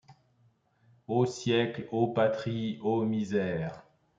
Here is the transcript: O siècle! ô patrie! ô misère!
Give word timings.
O 1.05 1.27
siècle! 1.27 1.87
ô 1.91 2.11
patrie! 2.11 2.79
ô 2.81 3.05
misère! 3.05 3.83